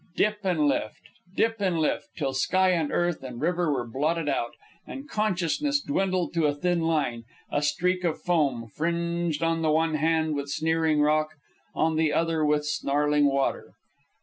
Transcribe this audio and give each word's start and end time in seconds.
Dip 0.15 0.39
and 0.43 0.67
lift, 0.67 1.01
dip 1.35 1.61
and 1.61 1.77
lift, 1.77 2.07
till 2.17 2.33
sky 2.33 2.71
and 2.71 2.91
earth 2.91 3.21
and 3.21 3.39
river 3.39 3.71
were 3.71 3.85
blotted 3.85 4.27
out, 4.27 4.53
and 4.87 5.07
consciousness 5.07 5.79
dwindled 5.79 6.33
to 6.33 6.47
a 6.47 6.55
thin 6.55 6.81
line, 6.81 7.23
a 7.51 7.61
streak 7.61 8.03
of 8.03 8.19
foam, 8.19 8.65
fringed 8.67 9.43
on 9.43 9.61
the 9.61 9.69
one 9.69 9.93
hand 9.93 10.33
with 10.33 10.49
sneering 10.49 11.01
rock, 11.03 11.35
on 11.75 11.97
the 11.97 12.11
other 12.11 12.43
with 12.43 12.65
snarling 12.65 13.27
water. 13.27 13.73